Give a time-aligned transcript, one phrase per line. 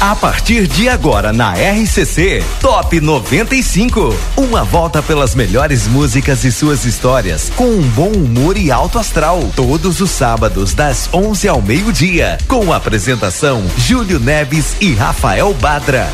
[0.00, 4.14] A partir de agora na RCC Top 95.
[4.36, 9.50] Uma volta pelas melhores músicas e suas histórias com um bom humor e alto astral.
[9.56, 12.38] Todos os sábados das 11 ao meio-dia.
[12.46, 16.08] Com a apresentação Júlio Neves e Rafael Badra.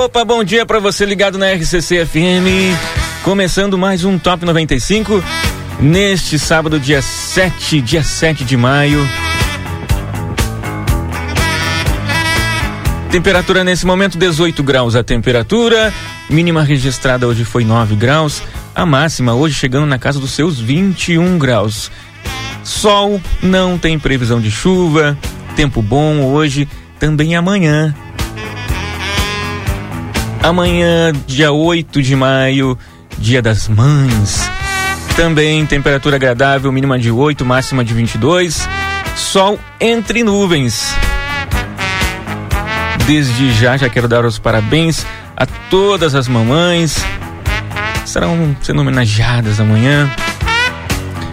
[0.00, 2.74] Opa, bom dia para você ligado na RCC FM.
[3.22, 5.22] Começando mais um Top 95
[5.78, 9.06] neste sábado, dia 7, dia 7 de maio.
[13.10, 15.92] Temperatura nesse momento 18 graus a temperatura,
[16.30, 18.42] mínima registrada hoje foi 9 graus,
[18.74, 21.92] a máxima hoje chegando na casa dos seus 21 graus.
[22.64, 25.16] Sol, não tem previsão de chuva,
[25.54, 26.66] tempo bom hoje,
[26.98, 27.94] também amanhã.
[30.42, 32.78] Amanhã, dia 8 de maio,
[33.18, 34.50] dia das mães.
[35.14, 38.66] Também temperatura agradável, mínima de 8, máxima de 22.
[39.14, 40.94] Sol entre nuvens.
[43.06, 45.04] Desde já, já quero dar os parabéns
[45.36, 46.96] a todas as mamães.
[48.06, 50.10] Serão sendo homenageadas amanhã.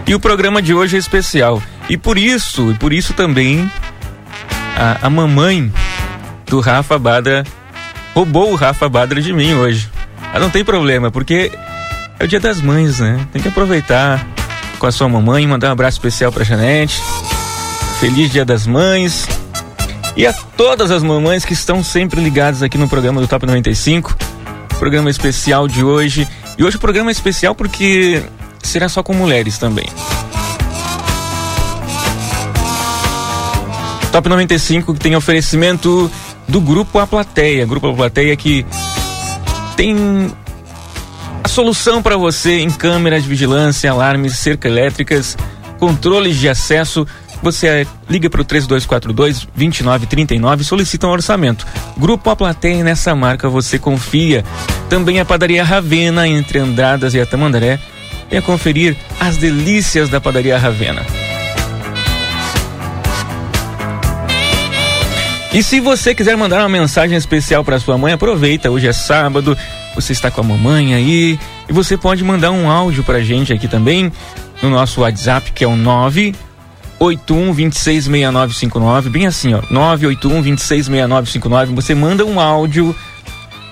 [0.06, 1.62] E o programa de hoje é especial.
[1.88, 3.70] E por isso, e por isso também,
[4.76, 5.72] a, a mamãe
[6.46, 7.44] do Rafa Badra
[8.14, 9.90] roubou o Rafa Badra de mim hoje.
[10.32, 11.50] Mas não tem problema, porque
[12.18, 13.26] é o dia das mães, né?
[13.32, 14.26] Tem que aproveitar
[14.78, 17.00] com a sua mamãe, mandar um abraço especial pra Janete.
[18.00, 19.26] Feliz Dia das Mães.
[20.16, 24.16] E a todas as mamães que estão sempre ligadas aqui no programa do Top 95.
[24.78, 26.26] Programa especial de hoje.
[26.56, 28.22] E hoje o programa é especial porque
[28.62, 29.86] será só com mulheres também.
[34.12, 36.10] Top 95 que tem oferecimento
[36.48, 37.66] do Grupo A Plateia.
[37.66, 38.64] Grupo A Plateia que
[39.76, 40.32] tem
[41.44, 45.36] a solução para você em câmeras de vigilância, alarmes, cerca elétricas,
[45.78, 47.06] controles de acesso.
[47.40, 51.64] Você liga para o 3242 2939 e solicita um orçamento.
[51.96, 54.44] Grupo A Plateia, nessa marca você confia.
[54.88, 57.78] Também a padaria Ravena, entre Andradas e Atamandaré.
[58.28, 61.06] Venha conferir as delícias da padaria Ravena.
[65.52, 69.56] E se você quiser mandar uma mensagem especial para sua mãe, aproveita, hoje é sábado,
[69.94, 73.66] você está com a mamãe aí, e você pode mandar um áudio pra gente aqui
[73.66, 74.12] também
[74.62, 82.26] no nosso WhatsApp, que é o 981 266959, bem assim, ó, 981 266959, você manda
[82.26, 82.94] um áudio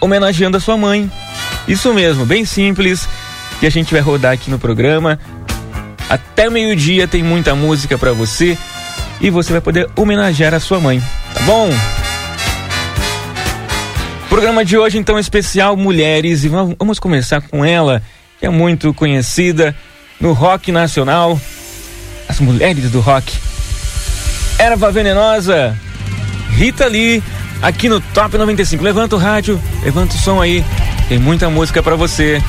[0.01, 1.11] homenageando a sua mãe.
[1.69, 3.07] Isso mesmo, bem simples,
[3.61, 5.19] que a gente vai rodar aqui no programa.
[6.09, 8.57] Até meio-dia tem muita música para você
[9.21, 11.03] e você vai poder homenagear a sua mãe,
[11.45, 11.71] bom?
[14.29, 18.03] Programa de hoje então especial Mulheres e vamos começar com ela,
[18.39, 19.75] que é muito conhecida
[20.21, 21.41] no rock nacional,
[22.29, 23.33] as mulheres do rock.
[24.59, 25.77] Erva Venenosa,
[26.51, 27.23] Rita Lee,
[27.63, 28.83] aqui no Top 95.
[28.83, 30.65] Levanta o rádio, levanta o som aí,
[31.09, 32.43] tem muita música para você.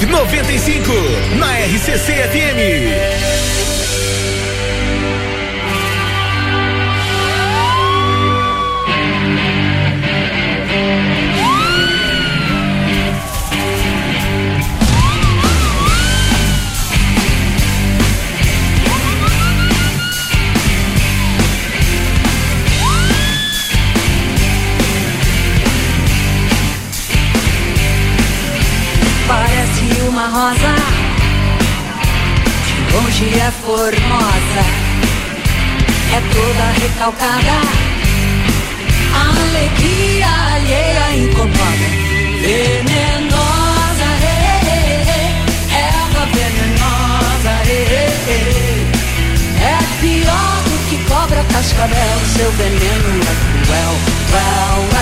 [0.00, 3.35] Top 95 na RCC FM.
[32.96, 34.64] Longe é formosa
[36.14, 37.56] É toda recalcada.
[39.12, 41.88] A alegria alheia incomoda
[42.40, 44.64] Venenosa, é,
[45.12, 45.24] é,
[45.76, 47.54] erva venenosa,
[49.60, 53.34] é pior do que cobra cascavel Seu veneno é
[53.66, 53.94] cruel,
[54.32, 54.95] well,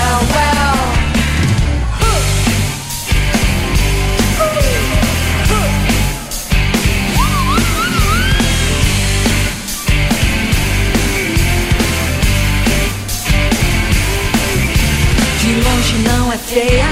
[16.55, 16.89] areia,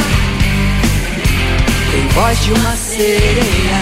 [1.92, 3.78] tem voz de uma sereia.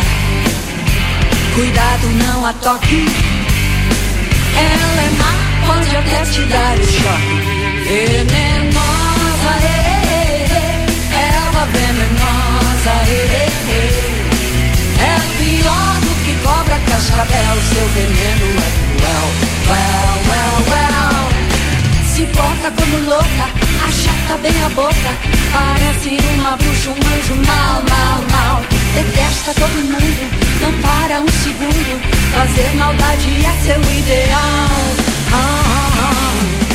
[1.55, 3.07] Cuidado, não a toque.
[4.57, 5.33] Ela é má,
[5.67, 7.41] pode até te dar o choque.
[7.89, 12.95] Venenosa, é, erva venenosa,
[14.99, 17.57] é pior do que cobra cascavel.
[17.73, 19.27] Seu veneno é cruel.
[19.71, 21.25] Well, well, well.
[22.05, 25.11] Se porta como louca, achata bem a boca.
[25.53, 28.63] Parece uma bruxa, um anjo mal, mal, mal.
[28.95, 30.23] Detesta todo mundo,
[30.61, 32.01] não para um segundo.
[32.33, 34.71] Fazer maldade é seu ideal.
[35.33, 36.13] Ah, ah,
[36.67, 36.70] ah.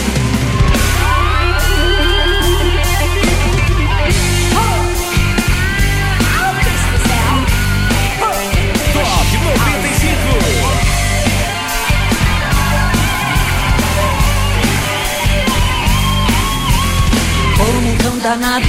[18.26, 18.66] Danado,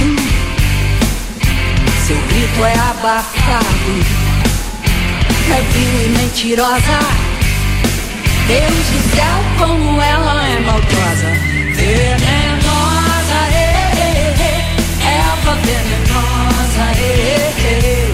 [2.05, 3.91] seu grito é abafado,
[5.49, 6.99] é vil e mentirosa.
[8.45, 11.31] Deus do céu, como ela é maldosa,
[11.73, 14.61] venenosa, eh, eh, eh,
[15.25, 18.13] erva venenosa, eh, eh,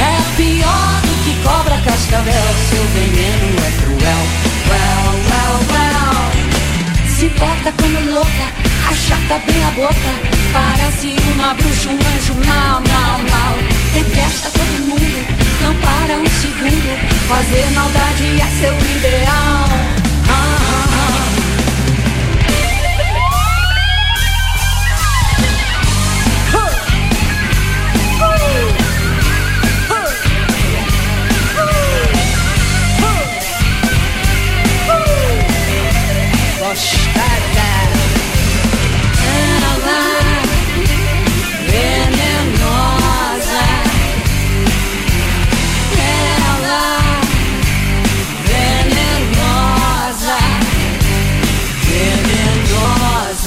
[0.00, 4.22] é pior do que cobra cascavel, seu veneno é cruel,
[4.66, 11.94] well, well, well, se porta como louca Achata bem a boca, parece uma bruxa, um
[11.94, 13.54] anjo mal, mal, mal.
[13.92, 15.26] Detesta todo mundo,
[15.62, 17.26] não para um segundo.
[17.28, 19.95] Fazer maldade é seu ideal.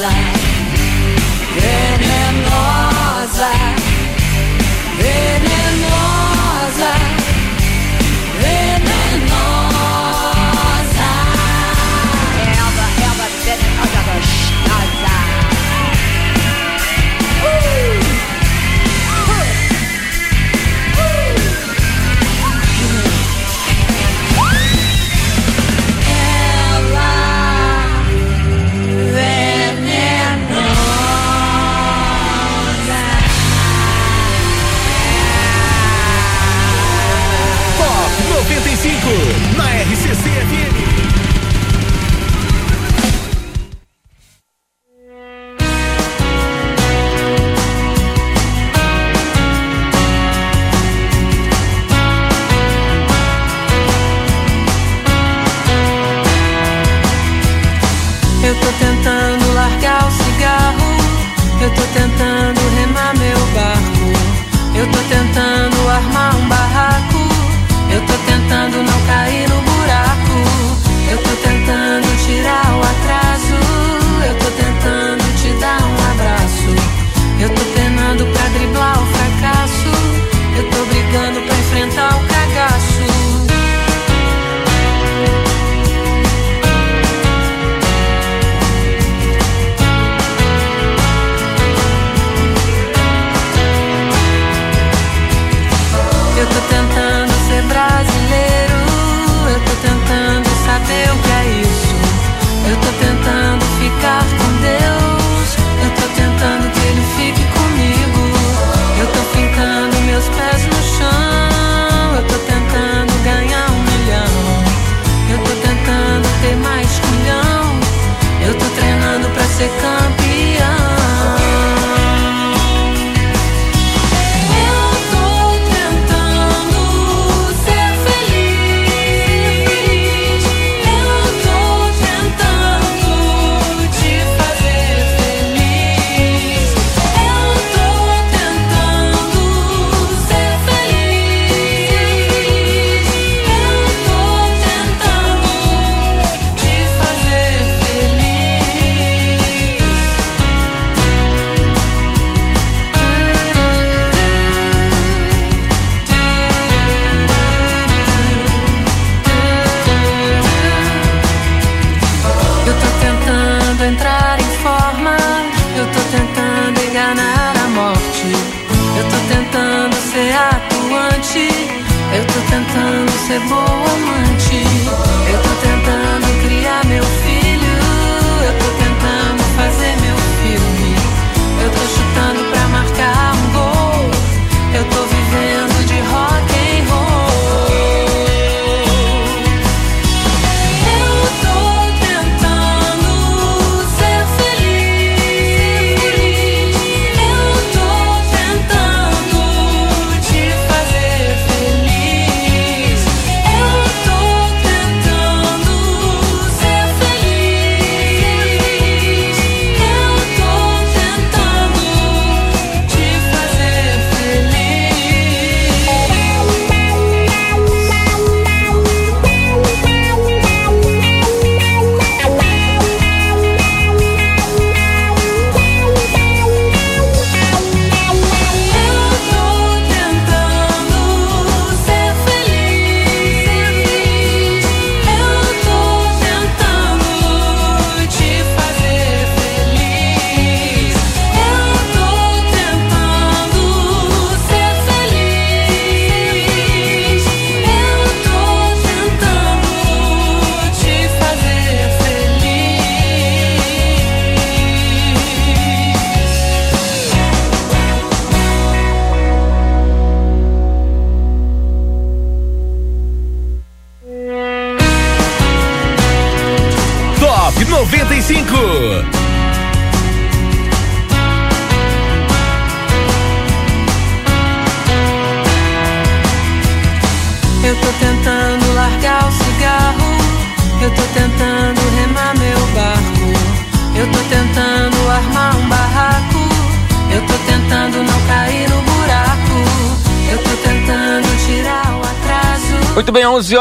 [0.10, 0.39] Venenosa.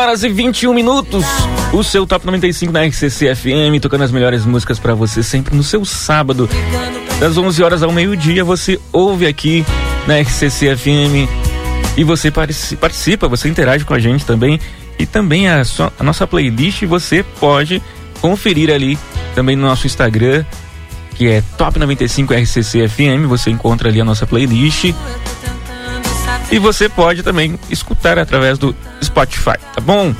[0.08, 1.22] Horas e 21 minutos.
[1.70, 5.62] O seu Top 95 na RCC FM, tocando as melhores músicas para você sempre no
[5.62, 6.48] seu sábado.
[7.20, 9.66] Das 11 horas ao meio-dia, você ouve aqui
[10.06, 11.28] na RCC FM
[11.94, 14.58] e você participa, você interage com a gente também.
[14.98, 17.82] E também a, sua, a nossa playlist você pode
[18.22, 18.98] conferir ali
[19.34, 20.42] também no nosso Instagram,
[21.16, 23.26] que é Top 95 RCC FM.
[23.28, 24.94] Você encontra ali a nossa playlist.
[26.50, 30.14] E você pode também escutar através do Spotify, tá bom?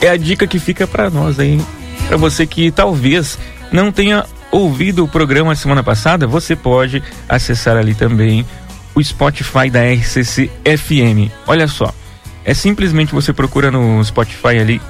[0.00, 1.60] É a dica que fica para nós aí,
[2.08, 3.38] para você que talvez
[3.70, 8.44] não tenha ouvido o programa semana passada, você pode acessar ali também
[8.94, 11.32] o Spotify da RCC FM.
[11.46, 11.92] Olha só,
[12.44, 14.80] é simplesmente você procura no Spotify ali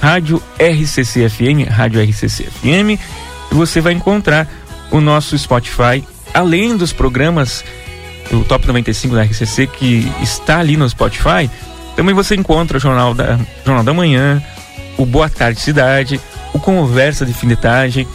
[0.00, 3.00] Rádio RCC FM, Rádio RCC FM,
[3.50, 4.46] e você vai encontrar
[4.90, 7.64] o nosso Spotify, além dos programas
[8.32, 11.50] o Top 95 da RCC, que está ali no Spotify,
[11.96, 14.42] também você encontra o Jornal da, Jornal da Manhã,
[14.96, 16.20] o Boa Tarde Cidade,
[16.52, 18.06] o Conversa de Fim de Tarde.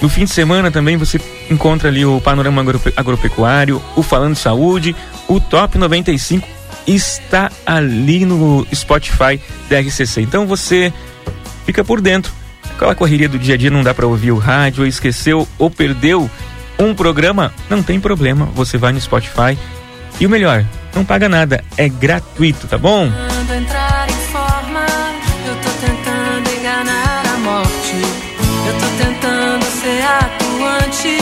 [0.00, 2.64] No fim de semana também você encontra ali o Panorama
[2.96, 4.94] Agropecuário, o Falando Saúde,
[5.26, 6.46] o Top 95
[6.86, 10.22] está ali no Spotify da RCC.
[10.22, 10.92] Então você
[11.66, 12.32] fica por dentro.
[12.74, 16.30] Aquela correria do dia a dia não dá para ouvir o rádio, esqueceu ou perdeu
[16.78, 19.58] um programa, não tem problema, você vai no Spotify.
[20.20, 23.10] E o melhor, não paga nada, é gratuito, tá bom?
[23.56, 24.86] entrar em forma,
[25.46, 27.96] eu tô tentando enganar a morte.
[28.66, 31.18] Eu tô tentando ser atuante,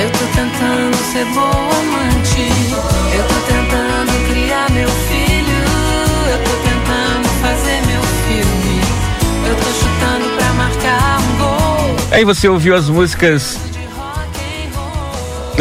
[0.00, 2.48] eu tô tentando ser boa amante.
[3.14, 5.58] Eu tô tentando criar meu filho,
[6.30, 8.80] eu tô tentando fazer meu filme.
[9.48, 11.96] Eu tô chutando pra marcar um gol.
[12.10, 13.58] Aí você ouviu as músicas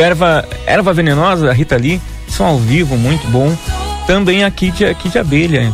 [0.02, 3.56] Erva, Erva Venenosa, Rita Lee, são ao vivo, muito bom.
[4.08, 5.72] Também a Kid, a Kid Abelha.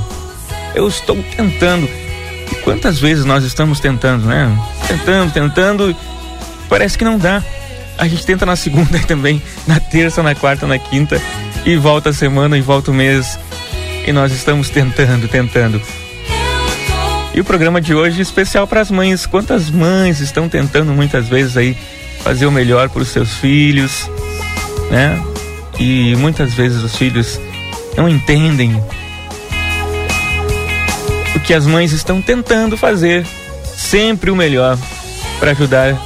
[0.75, 1.89] Eu estou tentando.
[2.51, 4.55] E quantas vezes nós estamos tentando, né?
[4.88, 5.95] Tentando, tentando.
[6.67, 7.43] Parece que não dá.
[7.97, 11.19] A gente tenta na segunda também, na terça, na quarta, na quinta.
[11.65, 13.39] E volta a semana e volta o mês.
[14.05, 15.81] E nós estamos tentando, tentando.
[17.33, 19.25] E o programa de hoje é especial para as mães.
[19.25, 21.77] Quantas mães estão tentando muitas vezes aí
[22.23, 24.09] fazer o melhor para os seus filhos,
[24.89, 25.21] né?
[25.79, 27.39] E muitas vezes os filhos
[27.95, 28.81] não entendem
[31.35, 33.25] o que as mães estão tentando fazer,
[33.75, 34.77] sempre o melhor
[35.39, 35.97] para ajudar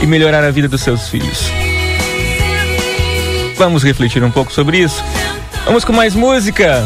[0.00, 1.50] e melhorar a vida dos seus filhos.
[3.56, 5.02] Vamos refletir um pouco sobre isso?
[5.64, 6.82] Vamos com mais música.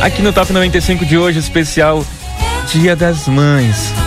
[0.00, 2.04] Aqui no Top 95 de hoje, especial
[2.72, 4.03] Dia das Mães.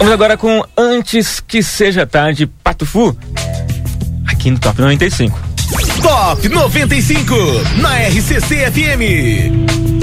[0.00, 3.14] Vamos agora com Antes que Seja Tarde, Pato Fu,
[4.26, 5.38] aqui no Top 95.
[6.00, 7.34] Top 95,
[7.76, 9.99] na RCC FM.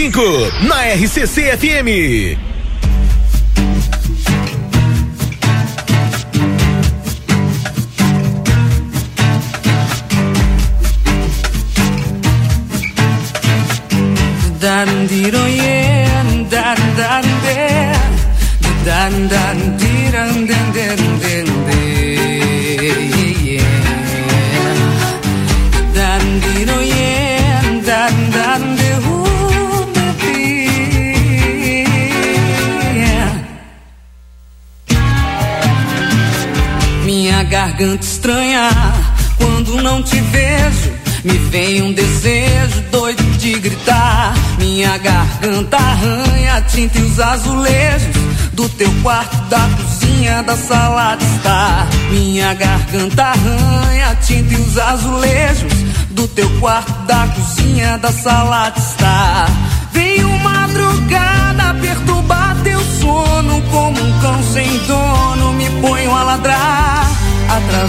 [0.00, 1.88] 95 na RCC FM.
[14.58, 17.92] Dan diro yeah, dan dan de,
[18.84, 23.19] dan dan den den den de,
[37.80, 38.68] garganta estranha
[39.38, 40.92] quando não te vejo.
[41.24, 44.34] Me vem um desejo doido de gritar.
[44.58, 48.16] Minha garganta arranha tinta e os azulejos
[48.52, 51.88] do teu quarto, da cozinha, da sala de estar.
[52.10, 55.72] Minha garganta arranha tinta e os azulejos
[56.10, 59.69] do teu quarto, da cozinha, da sala de estar.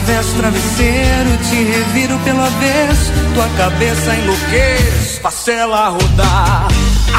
[0.02, 6.68] Atravesso travesseiro, te reviro pelo avesso, tua cabeça enlouqueço, faço ela rodar.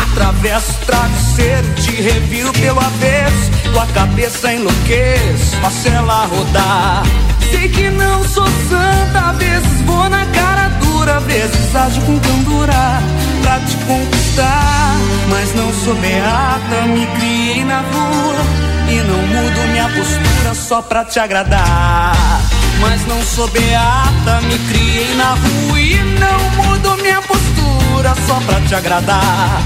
[0.03, 7.05] Atravesso travesseiro, te reviro pelo avesso, tua cabeça enlouqueço, faço ela rodar.
[7.53, 13.01] Sei que não sou santa, vezes vou na cara dura, vezes ajo com candura
[13.43, 14.97] pra te conquistar.
[15.31, 18.45] Mas não sou beata, me criei na rua
[18.89, 22.62] e não mudo minha postura só pra te agradar.
[22.83, 28.61] Mas não sou beata, me criei na rua e não mudo minha postura só pra
[28.61, 29.63] te agradar.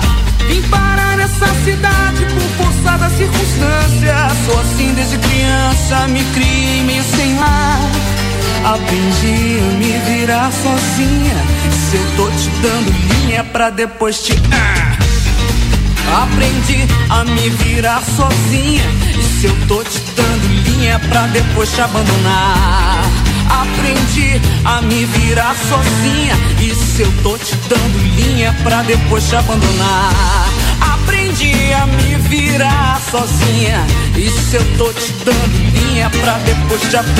[0.46, 4.32] Vim parar nessa cidade por força das circunstâncias.
[4.46, 7.80] Sou assim desde criança, me criei meio sem lar.
[8.64, 11.36] Aprendi a me virar sozinha.
[11.90, 12.92] Se eu tô te dando
[13.24, 14.34] linha pra depois te.
[14.52, 14.85] Ah.
[16.14, 18.84] Aprendi a me virar sozinha.
[19.18, 23.02] E se eu tô te dando linha pra depois te abandonar?
[23.48, 26.36] Aprendi a me virar sozinha.
[26.60, 30.12] E se eu tô te dando linha pra depois te abandonar?
[30.80, 33.86] Aprendi a me virar sozinha.
[34.16, 37.16] E se eu tô te dando linha pra depois te abandonar?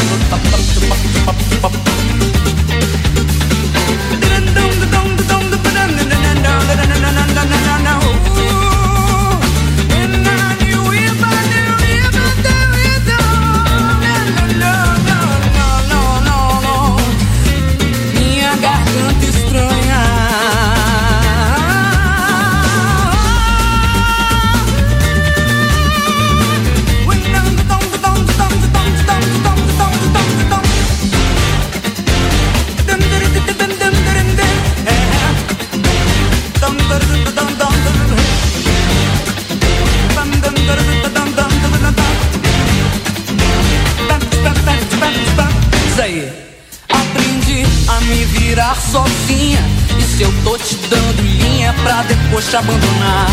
[48.97, 49.61] Sozinha.
[49.99, 53.27] E se eu tô te dando linha pra depois te abandonar?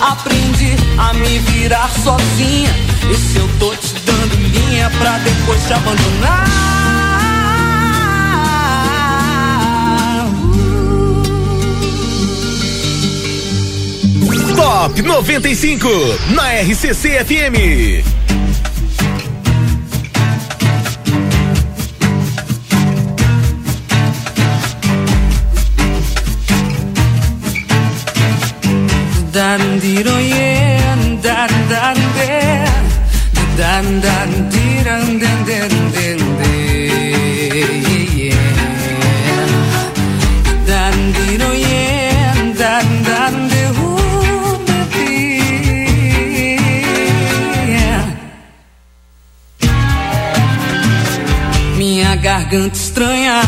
[0.00, 2.74] Aprendi a me virar sozinha.
[3.10, 6.85] E se eu tô te dando linha pra depois te abandonar?
[14.86, 17.54] Top 95 na RCC FM.
[29.34, 31.98] Dan diro yeah, dan dan
[33.58, 34.65] dan dan diran
[52.56, 53.42] garganta estranha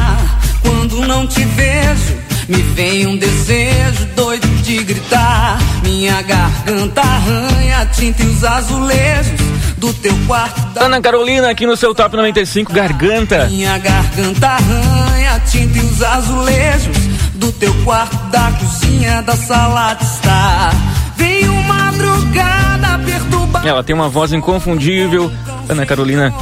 [0.61, 2.29] quando não te vejo.
[2.47, 5.59] Me vem um desejo doido de gritar.
[5.83, 9.41] Minha garganta arranha tinta e os azulejos
[9.77, 10.61] do teu quarto.
[10.75, 13.47] Da Ana Carolina aqui no seu Top 95 Garganta.
[13.47, 16.97] minha garganta arranha tinta e os azulejos
[17.35, 20.75] do teu quarto, da cozinha, da sala de estar.
[21.17, 23.67] Veio madrugada perturbar.
[23.67, 25.31] Ela tem uma voz inconfundível.
[25.69, 26.33] Ana Carolina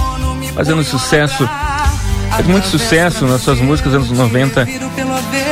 [0.54, 1.48] fazendo sucesso.
[2.36, 4.68] Fez muito sucesso nas suas músicas anos 90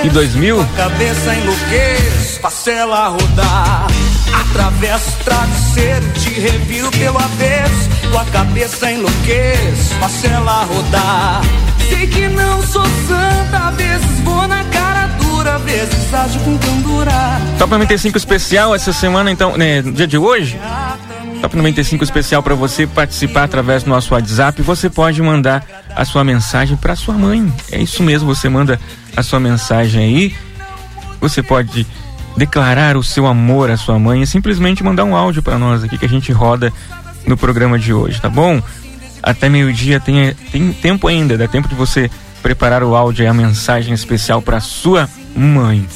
[0.05, 0.66] e 2000.
[0.77, 3.87] Cabeça enlouqueço, faço ela rodar.
[4.40, 7.90] Atravesso o travesseiro, te reviro pelo avesso.
[8.11, 11.40] Tua cabeça enlouqueço, faço ela rodar.
[11.88, 15.59] Sei que não sou santa, às vezes vou na cara dura.
[15.61, 17.12] vezes age com candura.
[17.59, 20.59] Top 95 especial essa semana, então, né, dia de hoje.
[21.40, 24.62] Top 95 especial para você participar através do nosso WhatsApp.
[24.62, 25.62] Você pode mandar
[25.94, 27.52] a sua mensagem para sua mãe.
[27.70, 28.80] É isso mesmo, você manda
[29.16, 30.37] a sua mensagem aí.
[31.20, 31.87] Você pode
[32.37, 35.96] declarar o seu amor à sua mãe e simplesmente mandar um áudio para nós aqui
[35.96, 36.72] que a gente roda
[37.26, 38.61] no programa de hoje, tá bom?
[39.22, 42.11] Até meio-dia tem, tem tempo ainda, dá tempo de você
[42.42, 45.87] preparar o áudio e a mensagem especial para sua mãe.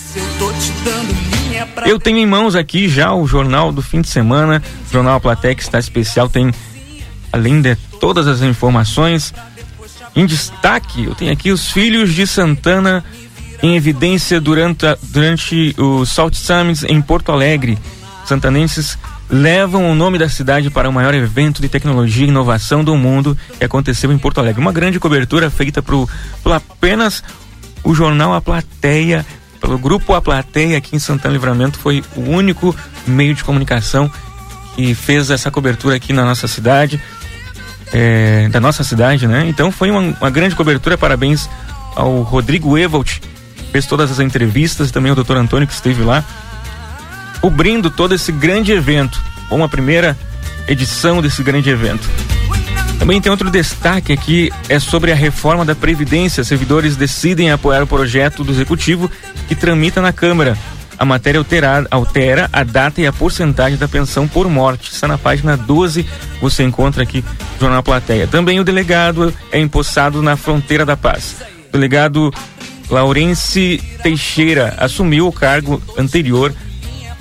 [1.85, 5.63] Eu tenho em mãos aqui já o jornal do fim de semana, o jornal que
[5.63, 6.53] está especial, tem
[7.33, 9.35] além de todas as informações
[10.19, 13.05] em destaque, eu tenho aqui os filhos de Santana
[13.63, 17.79] em evidência durante, durante o Salt Summits em Porto Alegre.
[18.25, 18.99] Santanenses
[19.31, 23.39] levam o nome da cidade para o maior evento de tecnologia e inovação do mundo
[23.59, 24.61] que aconteceu em Porto Alegre.
[24.61, 26.09] Uma grande cobertura feita por
[26.53, 27.23] apenas
[27.85, 29.25] o jornal A Plateia,
[29.61, 32.75] pelo grupo A Plateia aqui em Santana Livramento, foi o único
[33.07, 34.11] meio de comunicação
[34.75, 37.01] que fez essa cobertura aqui na nossa cidade,
[37.93, 39.47] é, da nossa cidade, né?
[39.49, 41.49] Então foi uma, uma grande cobertura, parabéns
[41.95, 43.19] ao Rodrigo Evolt,
[43.73, 46.25] fez todas as entrevistas, também o doutor Antônio que esteve lá
[47.41, 49.21] cobrindo todo esse grande evento,
[49.51, 50.17] ou uma primeira
[50.67, 52.09] edição desse grande evento.
[52.99, 56.43] Também tem outro destaque aqui, é sobre a reforma da Previdência.
[56.43, 59.11] Servidores decidem apoiar o projeto do Executivo
[59.47, 60.59] que tramita na Câmara.
[60.99, 64.91] A matéria altera, altera a data e a porcentagem da pensão por morte.
[64.93, 66.05] Está na página 12,
[66.41, 68.27] você encontra aqui no Jornal Plateia.
[68.27, 71.37] Também o delegado é empossado na fronteira da paz.
[71.69, 72.33] O delegado
[72.91, 76.53] Laurence Teixeira assumiu o cargo anterior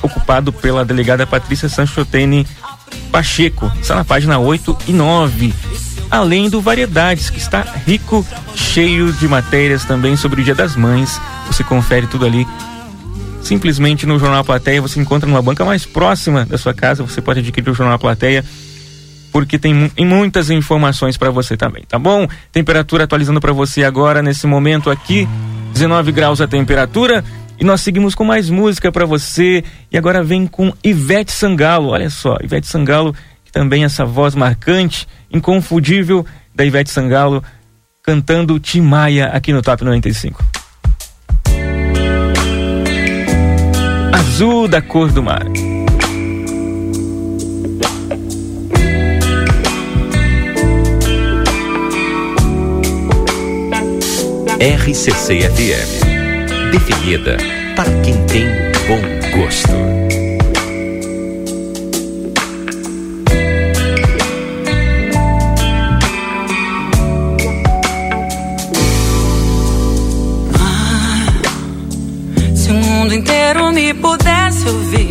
[0.01, 2.47] ocupado pela delegada Patrícia Sanchotene
[3.11, 3.71] Pacheco.
[3.81, 5.53] Está na página 8 e 9.
[6.09, 11.19] Além do Variedades, que está rico, cheio de matérias também sobre o Dia das Mães.
[11.47, 12.47] Você confere tudo ali.
[13.47, 17.01] Simplesmente no Jornal Plateia você encontra numa banca mais próxima da sua casa.
[17.01, 18.43] Você pode adquirir o Jornal Plateia
[19.31, 22.27] porque tem muitas informações para você também, tá bom?
[22.51, 25.25] Temperatura atualizando para você agora nesse momento aqui,
[25.71, 27.23] 19 graus a temperatura.
[27.57, 29.63] E nós seguimos com mais música para você.
[29.89, 31.91] E agora vem com Ivete Sangalo.
[31.91, 37.41] Olha só, Ivete Sangalo, que também essa voz marcante, inconfundível da Ivete Sangalo,
[38.03, 40.56] cantando Timaya aqui no Top 95.
[44.17, 45.45] Azul da cor do mar.
[54.59, 57.37] RCC FM definida
[57.75, 58.45] para quem tem
[58.87, 60.06] bom gosto.
[73.07, 75.07] Mundo inteiro me pudesse ouvir,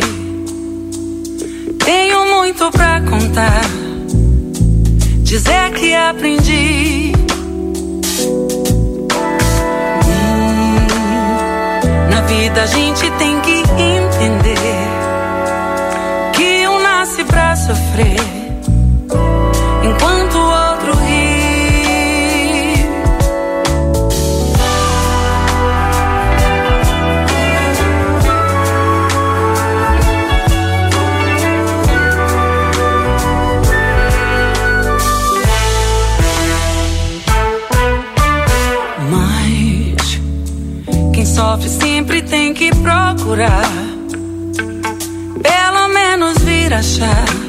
[1.83, 3.63] tenho muito pra contar.
[5.23, 7.11] Dizer que aprendi
[12.27, 14.57] vida a gente tem que entender
[16.35, 18.36] que um nasce pra sofrer.
[43.37, 43.69] Procurar,
[45.43, 47.46] pelo menos vir achar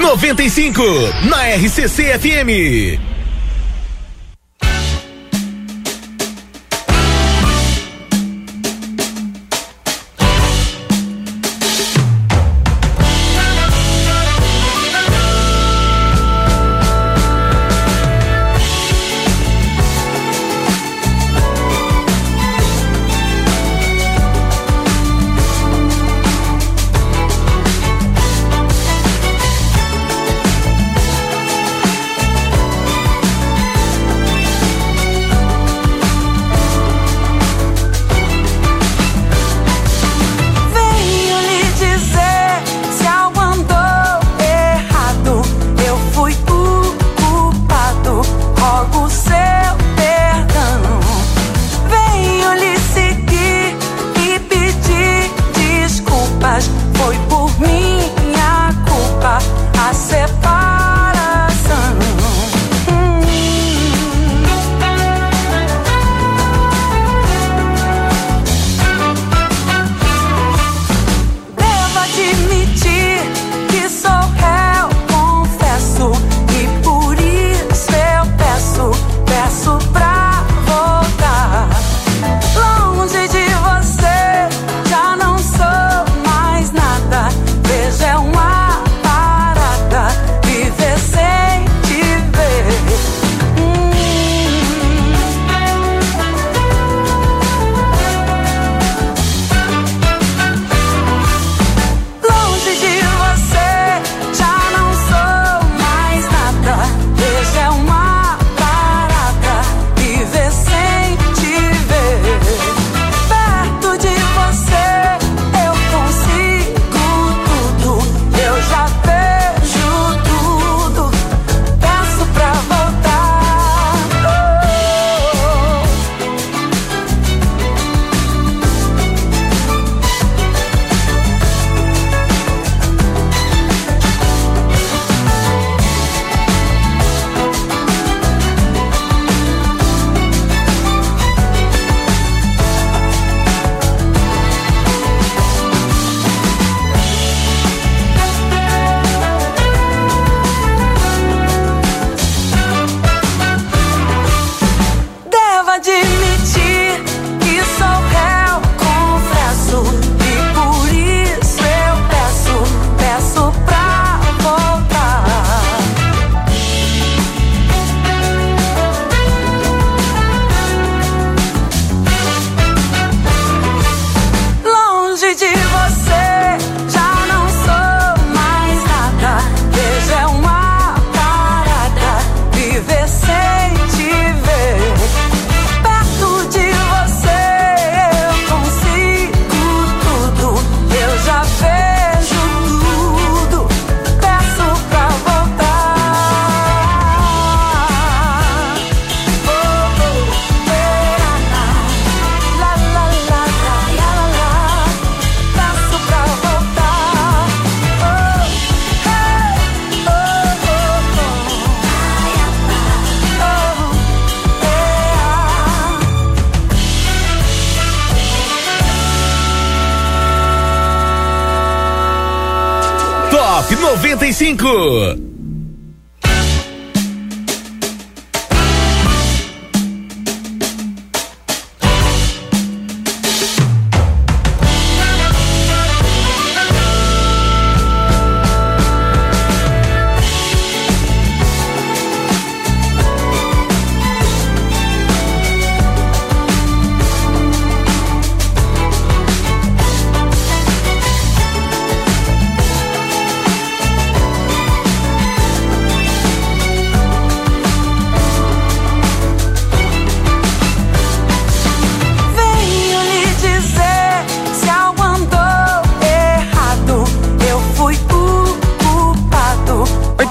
[0.00, 2.50] 95 na RCC FM.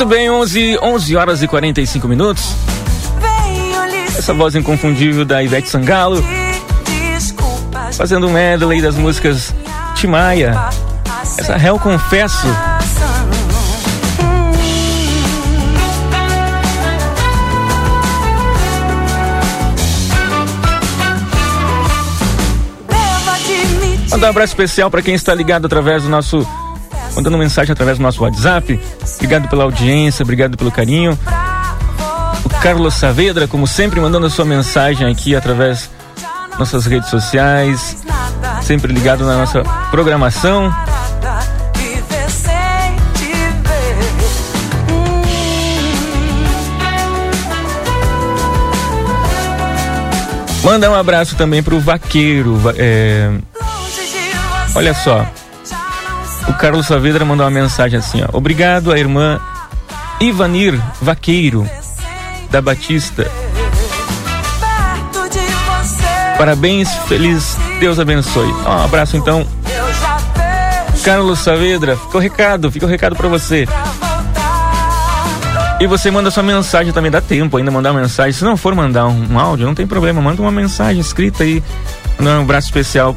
[0.09, 2.55] Bem, 11, 11 horas e 45 minutos.
[4.17, 6.25] Essa voz inconfundível da Ivete Sangalo.
[7.93, 9.53] Fazendo um medley das músicas
[9.95, 10.55] Timaya.
[11.37, 12.47] Essa Réu Confesso.
[24.09, 26.47] Mandar um abraço especial para quem está ligado através do nosso
[27.15, 28.79] mandando mensagem através do nosso WhatsApp.
[29.15, 31.17] Obrigado pela audiência, obrigado pelo carinho.
[32.43, 35.89] O Carlos Saavedra, como sempre, mandando a sua mensagem aqui através
[36.49, 37.97] das nossas redes sociais,
[38.61, 40.73] sempre ligado na nossa programação.
[50.63, 52.59] Manda um abraço também para o vaqueiro.
[52.77, 53.31] É...
[54.75, 55.25] Olha só,
[56.49, 58.35] o Carlos Saavedra mandou uma mensagem assim, ó.
[58.35, 59.39] Obrigado à irmã
[60.19, 61.69] Ivanir Vaqueiro,
[62.49, 63.29] da Batista.
[66.37, 68.49] Parabéns, feliz, Deus abençoe.
[68.49, 69.45] Um abraço então.
[71.03, 73.67] Carlos Saavedra, fica o recado, fica o recado para você.
[75.79, 78.33] E você manda sua mensagem também, dá tempo ainda mandar uma mensagem.
[78.33, 81.63] Se não for mandar um, um áudio, não tem problema, manda uma mensagem escrita aí.
[82.19, 83.15] Um abraço especial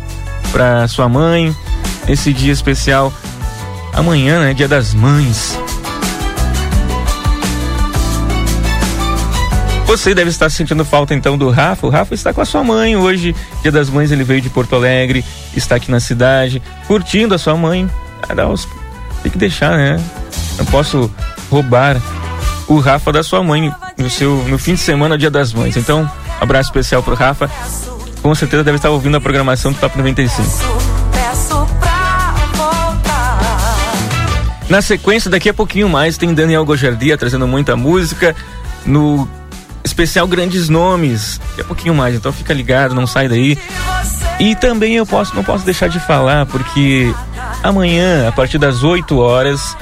[0.52, 1.56] para sua mãe,
[2.09, 3.12] esse dia especial.
[3.92, 4.55] Amanhã, né?
[4.55, 5.59] Dia das Mães.
[9.86, 11.86] Você deve estar sentindo falta então do Rafa.
[11.86, 13.36] O Rafa está com a sua mãe hoje.
[13.61, 15.22] Dia das Mães ele veio de Porto Alegre,
[15.55, 17.90] está aqui na cidade, curtindo a sua mãe.
[19.22, 20.03] Tem que deixar, né?
[20.57, 21.11] Não posso
[21.50, 22.00] roubar
[22.66, 25.76] o Rafa da sua mãe no seu no fim de semana, Dia das Mães.
[25.76, 27.50] Então, abraço especial pro Rafa.
[28.22, 30.81] Com certeza deve estar ouvindo a programação do Top 95.
[34.72, 38.34] Na sequência, daqui a pouquinho mais, tem Daniel Gojardia trazendo muita música
[38.86, 39.28] no
[39.84, 41.38] especial Grandes Nomes.
[41.50, 43.58] Daqui a pouquinho mais, então fica ligado, não sai daí.
[44.40, 47.14] E também eu posso, não posso deixar de falar, porque
[47.62, 49.76] amanhã, a partir das 8 horas,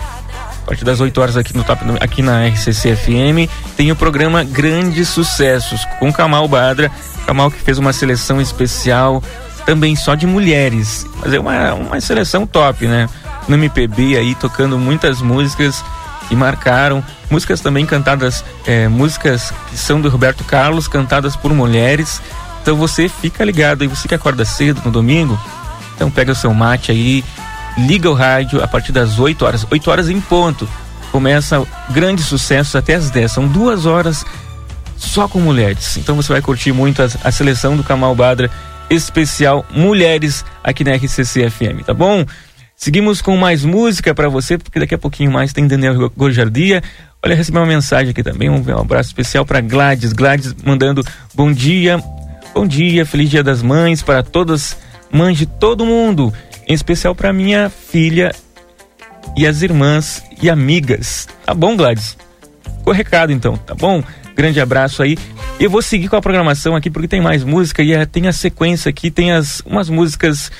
[0.64, 4.42] a partir das 8 horas aqui no top, aqui na RCC FM, tem o programa
[4.42, 6.90] Grandes Sucessos com Kamal Badra,
[7.26, 9.22] Kamal que fez uma seleção especial
[9.64, 13.08] também só de mulheres, mas é uma, uma seleção top, né?
[13.48, 15.84] No MPB aí, tocando muitas músicas
[16.28, 17.02] que marcaram.
[17.30, 22.20] Músicas também cantadas, é, músicas que são do Roberto Carlos, cantadas por mulheres.
[22.62, 25.38] Então você fica ligado aí, você que acorda cedo no domingo,
[25.94, 27.24] então pega o seu mate aí,
[27.76, 30.68] liga o rádio a partir das 8 horas, 8 horas em ponto.
[31.10, 33.32] Começa grandes sucessos até as 10.
[33.32, 34.24] São duas horas
[34.96, 35.96] só com mulheres.
[35.96, 38.50] Então você vai curtir muito a, a seleção do Kamal Badra
[38.88, 42.24] especial Mulheres aqui na RCC FM, tá bom?
[42.82, 46.82] Seguimos com mais música para você, porque daqui a pouquinho mais tem Daniel Gorjardia.
[47.22, 50.14] Olha, recebi uma mensagem aqui também, um, abraço especial para Gladys.
[50.14, 51.04] Gladys mandando
[51.34, 52.02] bom dia,
[52.54, 54.78] bom dia, feliz dia das mães para todas,
[55.12, 56.32] mães de todo mundo,
[56.66, 58.34] em especial para minha filha
[59.36, 61.28] e as irmãs e amigas.
[61.44, 62.16] Tá bom, Gladys?
[62.78, 64.02] Ficou recado então, tá bom?
[64.34, 65.18] Grande abraço aí.
[65.60, 68.32] Eu vou seguir com a programação aqui porque tem mais música e é, tem a
[68.32, 70.50] sequência aqui, tem as umas músicas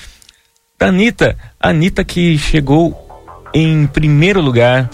[0.81, 1.37] da Anitta.
[1.61, 3.07] A Anitta que chegou
[3.53, 4.89] em primeiro lugar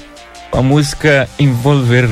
[0.50, 2.08] com a música Envolver.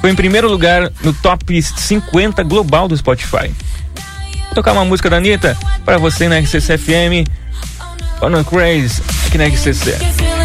[0.00, 3.52] Foi em primeiro lugar no top 50 global do Spotify.
[4.46, 7.28] Vou tocar uma música da Anitta para você na RCC FM.
[8.48, 10.37] Crazy, aqui na RCC.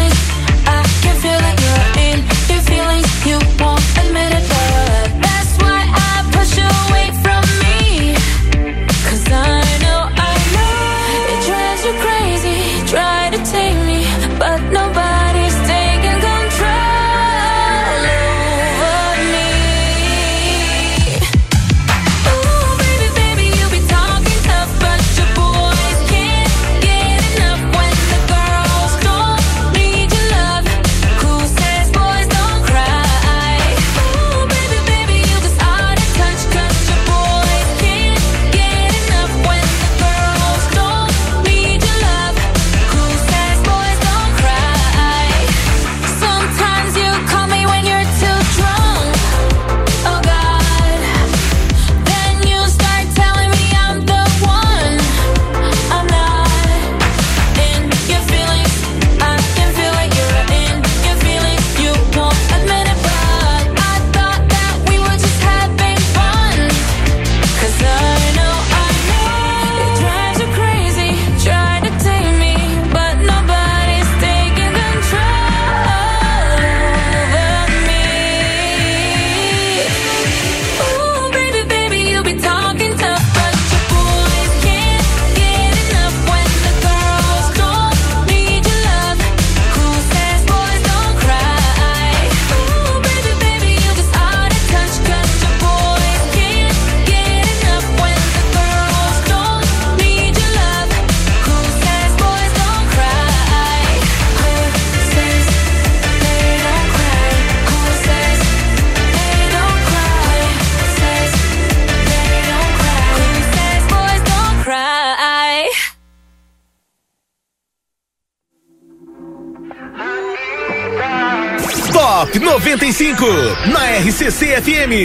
[123.04, 124.96] 95, na RCC FM.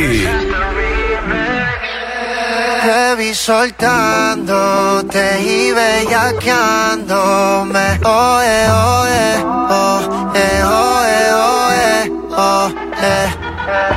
[2.81, 7.99] Te vi soltándote y bellaqueándome.
[8.05, 9.99] Oye, oye, oh,
[10.33, 12.71] eh, oye, oye, oh,
[13.03, 13.27] eh.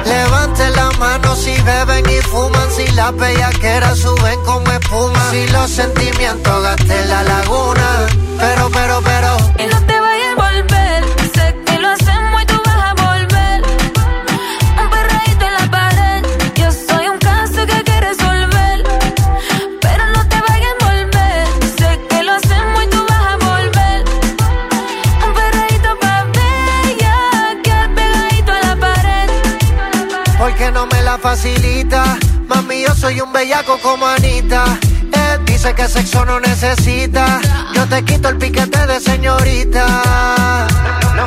[0.04, 5.70] Levante la mano si beben y fuman, si las bellaqueras suben como espuma, si los
[5.70, 8.08] sentimientos gasten la laguna.
[8.36, 9.36] Pero, pero, pero.
[31.32, 32.18] Facilita.
[32.46, 34.64] Mami, yo soy un bellaco como Anita.
[35.12, 37.40] Él dice que sexo no necesita.
[37.74, 39.86] Yo te quito el piquete de señorita.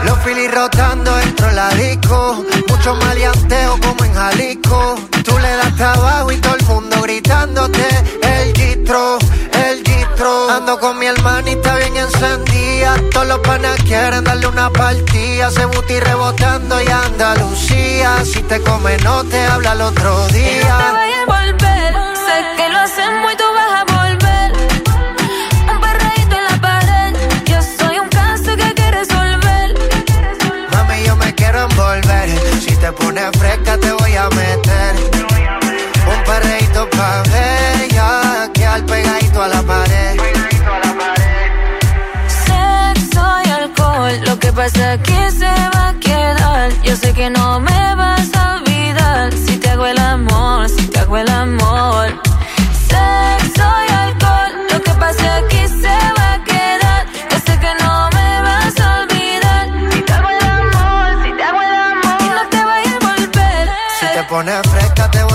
[0.06, 2.45] Los filis rotando dentro de la disco.
[2.70, 4.95] Mucho maleanteo como en Jalisco.
[5.24, 7.86] Tú le das trabajo y todo el mundo gritándote.
[8.24, 9.20] El gistro,
[9.68, 10.49] el gistro.
[10.49, 12.95] Ando con mi hermanita bien encendida.
[13.12, 15.51] Todos los panas quieren darle una partida.
[15.51, 18.26] Se buti rebotando y Andalucía.
[18.26, 20.78] Si te come, no te habla el otro No te día.
[20.93, 21.93] vayas a volver,
[22.26, 24.51] sé que lo hacemos y tú vas a volver.
[25.72, 27.14] Un perreíto en la pared,
[27.45, 29.68] yo soy un caso que que resolver.
[30.72, 32.30] Mami, yo me quiero envolver.
[32.62, 35.64] Si te pones fresca, te voy a meter.
[36.36, 38.52] Perreíto pa' bella.
[38.54, 40.18] Que al pegadito a la pared.
[42.46, 46.72] Sexo y alcohol, lo que pasa aquí se va a quedar.
[46.84, 51.00] Yo sé que no me vas a olvidar si te hago el amor, si te
[51.00, 52.08] hago el amor.
[52.90, 57.02] Sexo y alcohol, lo que pasa aquí se va a quedar.
[57.32, 61.44] Yo sé que no me vas a olvidar si te hago el amor, si te
[61.48, 62.18] hago el amor.
[62.26, 63.70] Y no te vayas a volver.
[64.02, 65.35] Si te pones fresca, te voy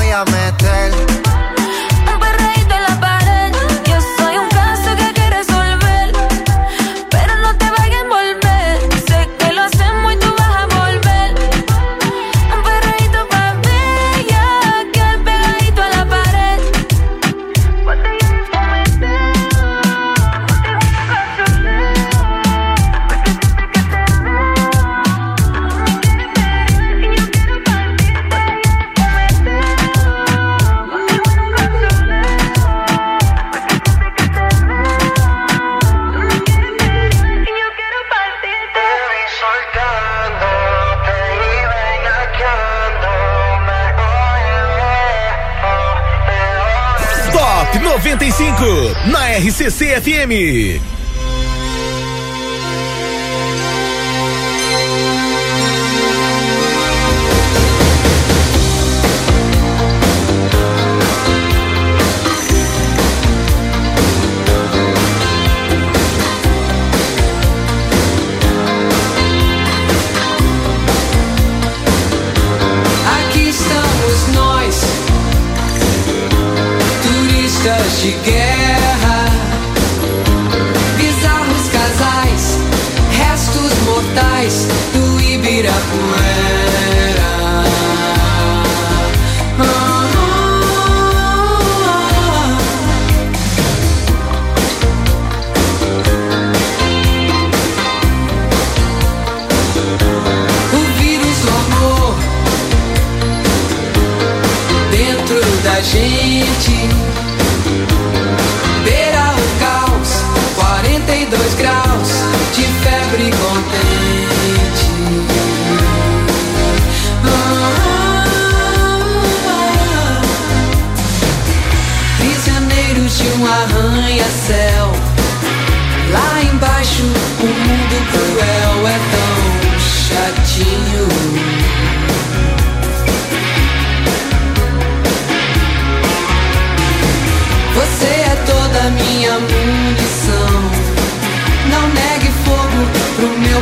[50.31, 50.90] FM.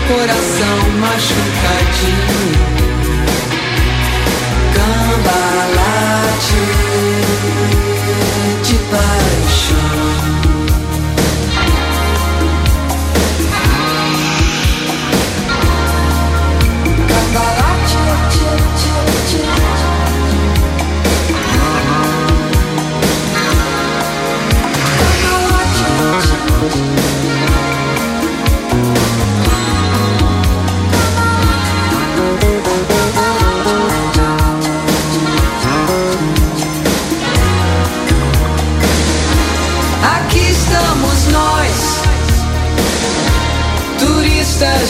[0.08, 1.77] Coração machucadinho.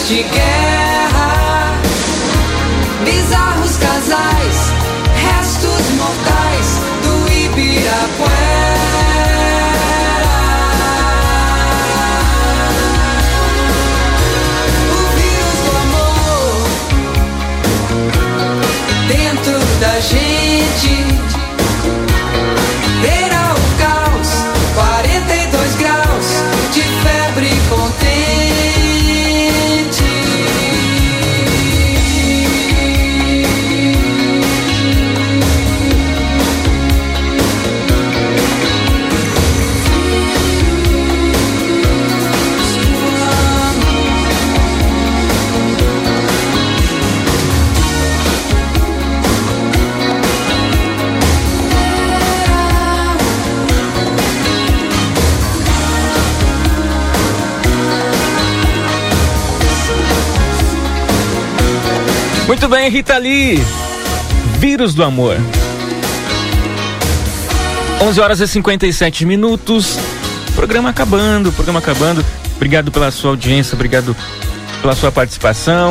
[0.09, 0.48] te quero.
[62.69, 63.59] Muito bem, Rita Lee.
[64.59, 65.35] Vírus do amor.
[67.99, 69.97] 11 horas e 57 minutos.
[70.53, 72.23] Programa acabando, programa acabando.
[72.57, 74.15] Obrigado pela sua audiência, obrigado
[74.81, 75.89] pela sua participação,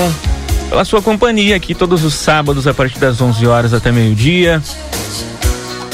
[0.68, 4.62] pela sua companhia aqui todos os sábados a partir das 11 horas até meio-dia.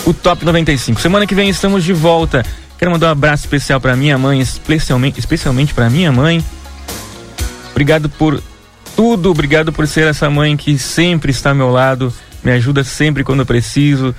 [0.05, 1.01] O Top 95.
[1.01, 2.45] Semana que vem estamos de volta.
[2.77, 6.45] Quero mandar um abraço especial para minha mãe, especialmente, especialmente para minha mãe.
[7.73, 8.39] Obrigado por
[8.97, 13.25] tudo, obrigado por ser essa mãe que sempre está ao meu lado, me ajuda sempre
[13.25, 14.15] quando eu preciso.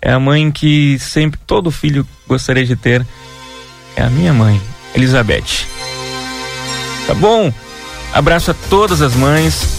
[0.00, 3.06] É a mãe que sempre todo filho gostaria de ter.
[3.96, 4.60] É a minha mãe,
[4.94, 5.66] Elizabeth.
[7.06, 7.52] Tá bom?
[8.12, 9.76] Abraço a todas as mães.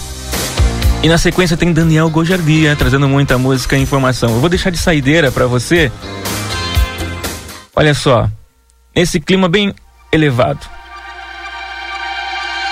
[1.02, 4.30] E na sequência tem Daniel Gojardia trazendo muita música e informação.
[4.30, 5.92] Eu vou deixar de saideira para você.
[7.74, 8.28] Olha só,
[8.94, 9.72] nesse clima bem
[10.12, 10.66] elevado.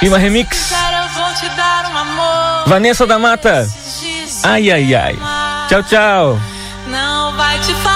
[0.01, 0.73] Clima Remix.
[2.67, 3.69] Vanessa da Mata.
[4.43, 5.19] Ai, ai, ai.
[5.69, 6.41] Tchau, tchau.
[6.87, 7.96] Não vai te faltar